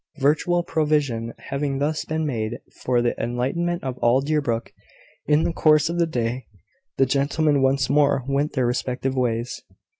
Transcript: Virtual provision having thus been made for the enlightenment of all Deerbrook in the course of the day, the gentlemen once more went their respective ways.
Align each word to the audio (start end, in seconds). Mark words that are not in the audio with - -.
Virtual 0.17 0.63
provision 0.63 1.31
having 1.37 1.77
thus 1.77 2.05
been 2.05 2.25
made 2.25 2.57
for 2.83 3.03
the 3.03 3.13
enlightenment 3.23 3.83
of 3.83 3.99
all 3.99 4.19
Deerbrook 4.19 4.73
in 5.27 5.43
the 5.43 5.53
course 5.53 5.89
of 5.89 5.99
the 5.99 6.07
day, 6.07 6.47
the 6.97 7.05
gentlemen 7.05 7.61
once 7.61 7.87
more 7.87 8.23
went 8.27 8.53
their 8.53 8.65
respective 8.65 9.13
ways. 9.15 9.61